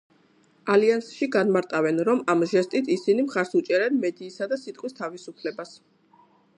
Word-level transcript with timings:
ალიანსში 0.75 1.27
განმარტავენ, 1.35 2.01
რომ 2.09 2.23
ამ 2.35 2.41
ჟესტით, 2.53 2.91
ისინი 2.97 3.27
მხარს 3.29 3.55
უჭერენ 3.63 4.03
მედიისა 4.07 4.51
და 4.55 4.63
სიტყვის 4.67 5.01
თავისუფლებას. 5.03 5.81